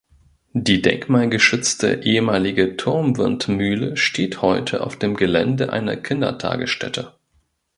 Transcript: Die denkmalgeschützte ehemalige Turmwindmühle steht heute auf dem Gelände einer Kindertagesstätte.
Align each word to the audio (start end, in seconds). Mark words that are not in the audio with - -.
Die 0.55 0.81
denkmalgeschützte 0.81 2.01
ehemalige 2.05 2.75
Turmwindmühle 2.75 3.95
steht 3.97 4.41
heute 4.41 4.81
auf 4.83 4.97
dem 4.97 5.15
Gelände 5.15 5.71
einer 5.71 5.95
Kindertagesstätte. 5.95 7.13